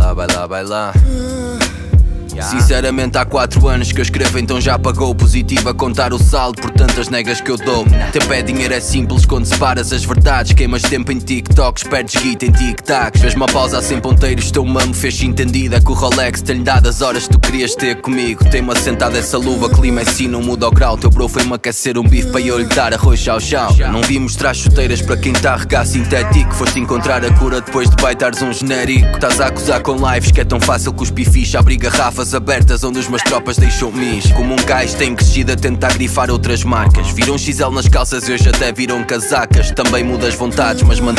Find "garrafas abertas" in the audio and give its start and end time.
31.76-32.82